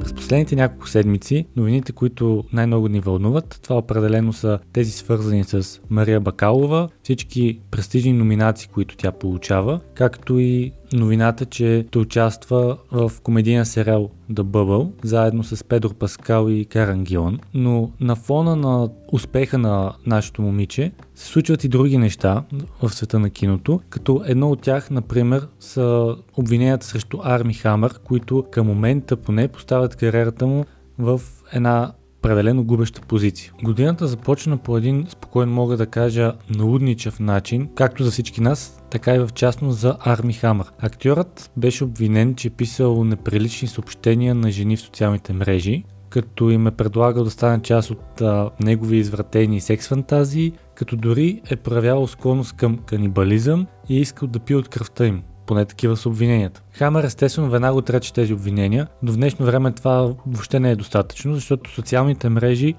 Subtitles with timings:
[0.00, 5.80] През последните няколко седмици новините, които най-много ни вълнуват, това определено са тези свързани с
[5.90, 13.12] Мария Бакалова, всички престижни номинации, които тя получава, както и новината, че ще участва в
[13.22, 17.38] комедийен сериал The Bubble, заедно с Педро Паскал и Каран Гион.
[17.54, 22.44] Но на фона на успеха на нашето момиче се случват и други неща
[22.82, 28.44] в света на киното, като едно от тях, например, са обвиненията срещу Арми Хамър, които
[28.50, 30.64] към момента поне поставят кариерата му
[30.98, 31.20] в
[31.52, 33.52] една определено губеща позиция.
[33.62, 39.14] Годината започна по един, спокойно мога да кажа, налудничав начин, както за всички нас, така
[39.14, 40.66] и в частност за Арми Хамър.
[40.78, 46.66] Актьорът беше обвинен, че е писал неприлични съобщения на жени в социалните мрежи, като им
[46.66, 52.06] е предлагал да стане част от а, негови извратени секс фантазии, като дори е проявявал
[52.06, 56.62] склонност към канибализъм и е искал да пие от кръвта им поне такива са обвиненията.
[56.72, 61.34] Хамер естествено веднага отрече тези обвинения, но в днешно време това въобще не е достатъчно,
[61.34, 62.74] защото социалните мрежи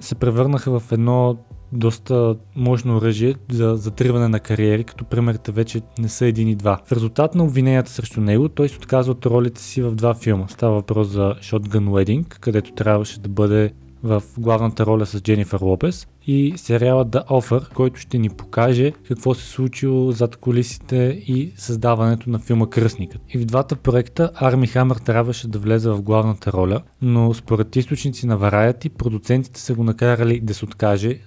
[0.00, 1.36] се превърнаха в едно
[1.72, 6.80] доста мощно оръжие за затриване на кариери, като примерите вече не са един и два.
[6.84, 10.48] В резултат на обвиненията срещу него, той се отказва от ролите си в два филма.
[10.48, 16.06] Става въпрос за Shotgun Wedding, където трябваше да бъде в главната роля с Дженифър Лопес
[16.26, 22.30] и сериала The Offer, който ще ни покаже какво се случило зад колисите и създаването
[22.30, 23.22] на филма Кръстникът.
[23.28, 28.26] И в двата проекта Арми Хамър трябваше да влезе в главната роля, но според източници
[28.26, 31.18] на Variety, продуцентите са го накарали да се откаже.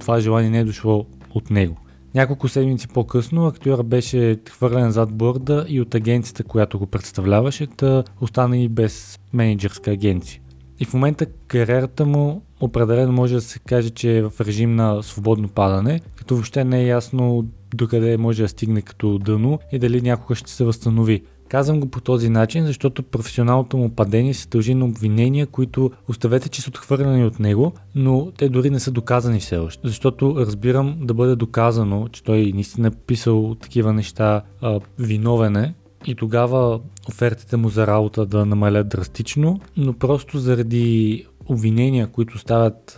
[0.00, 1.76] Това желание не е дошло от него.
[2.14, 8.04] Няколко седмици по-късно актьора беше хвърлен зад борда и от агенцията, която го представляваше, да
[8.20, 10.40] остана и без менеджерска агенция.
[10.80, 15.02] И в момента кариерата му определено може да се каже, че е в режим на
[15.02, 20.02] свободно падане, като въобще не е ясно докъде може да стигне като дъно и дали
[20.02, 21.22] някога ще се възстанови.
[21.48, 26.48] Казвам го по този начин, защото професионалното му падение се дължи на обвинения, които оставете,
[26.48, 29.88] че са отхвърлени от него, но те дори не са доказани все още.
[29.88, 35.74] Защото разбирам да бъде доказано, че той наистина е писал такива неща, а, виновен е,
[36.06, 42.96] и тогава офертите му за работа да намалят драстично, но просто заради обвинения, които стават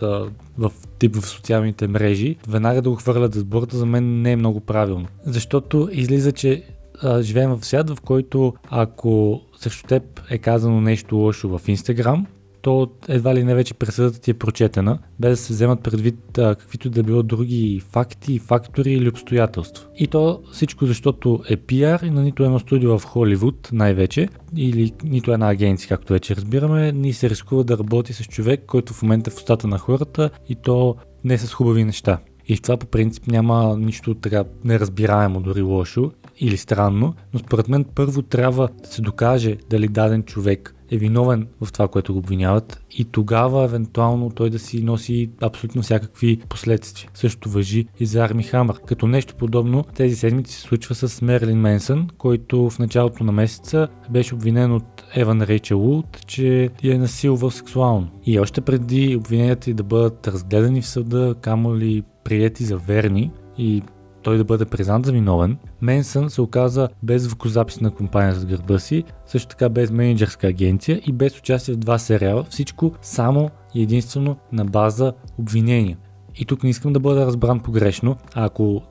[0.57, 4.35] в тип в социалните мрежи, веднага да го хвърлят за сборта, за мен не е
[4.35, 5.07] много правилно.
[5.25, 6.63] Защото излиза, че
[7.01, 12.25] а, живеем в свят, в който ако срещу теб е казано нещо лошо в Инстаграм,
[12.65, 16.55] то едва ли не вече присъдата ти е прочетена, без да се вземат предвид а,
[16.55, 19.85] каквито да било други факти, фактори или обстоятелства.
[19.97, 24.27] И то всичко защото е пиар и на нито едно студио в Холивуд най-вече,
[24.57, 28.93] или нито една агенция, както вече разбираме, ни се рискува да работи с човек, който
[28.93, 32.19] в момента е в устата на хората и то не с хубави неща.
[32.47, 37.67] И в това по принцип няма нищо така неразбираемо, дори лошо или странно, но според
[37.67, 42.19] мен първо трябва да се докаже дали даден човек е виновен в това, което го
[42.19, 47.09] обвиняват и тогава евентуално той да си носи абсолютно всякакви последствия.
[47.13, 48.79] Също въжи и за Арми Хамър.
[48.85, 53.87] Като нещо подобно тези седмици се случва с Мерлин Менсън, който в началото на месеца
[54.09, 58.07] беше обвинен от Еван Рейчел Вуд, че я е насилвал сексуално.
[58.25, 63.83] И още преди обвиненията да бъдат разгледани в съда, камо ли прияти за верни и
[64.25, 68.79] той да бъде признат за виновен, Менсън се оказа без звукозапис на компания с гърба
[68.79, 73.83] си, също така без менеджерска агенция и без участие в два сериала, всичко само и
[73.83, 75.97] единствено на база обвинения.
[76.35, 78.81] И тук не искам да бъда разбран погрешно, а ако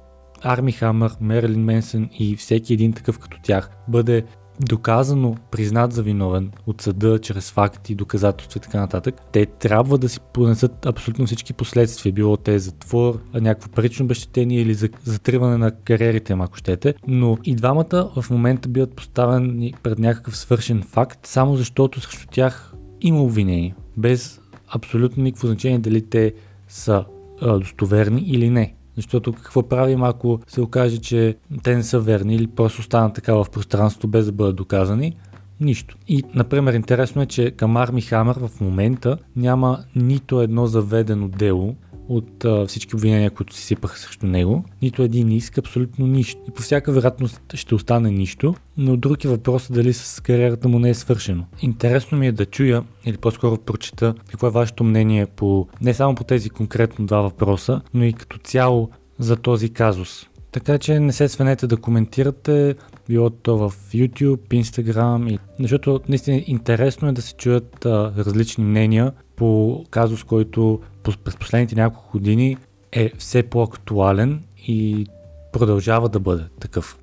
[0.43, 4.25] Арми Хамър, Мерлин Менсън и всеки един такъв като тях бъде
[4.61, 10.09] доказано признат за виновен от съда, чрез факти, доказателства и така нататък, те трябва да
[10.09, 15.71] си понесат абсолютно всички последствия, било те затвор, някакво парично обещетение или за, затриване на
[15.71, 16.95] кариерите, ако щете.
[17.07, 22.75] Но и двамата в момента биват поставени пред някакъв свършен факт, само защото срещу тях
[23.01, 26.35] има обвинение, без абсолютно никакво значение дали те
[26.69, 27.05] са
[27.43, 28.75] достоверни или не.
[28.97, 33.35] Защото какво правим, ако се окаже, че те не са верни или просто останат така
[33.35, 35.17] в пространството без да бъдат доказани?
[35.61, 35.97] Нищо.
[36.09, 41.77] И, например, интересно е, че към Арми Хамър в момента няма нито едно заведено дело
[42.09, 44.65] от а, всички обвинения, които си сипаха срещу него.
[44.83, 46.41] Нито един не иска абсолютно нищо.
[46.49, 50.79] И по всяка вероятност ще остане нищо, но друг е въпрос дали с кариерата му
[50.79, 51.45] не е свършено.
[51.63, 56.15] Интересно ми е да чуя, или по-скоро прочета, какво е вашето мнение по не само
[56.15, 60.27] по тези конкретно два въпроса, но и като цяло за този казус.
[60.55, 62.75] Така че не се свенете да коментирате,
[63.09, 65.39] било то в YouTube, Instagram, и...
[65.61, 71.75] защото наистина интересно е да се чуят а, различни мнения по казус, който през последните
[71.75, 72.57] няколко години
[72.93, 75.07] е все по-актуален и
[75.53, 76.99] продължава да бъде такъв.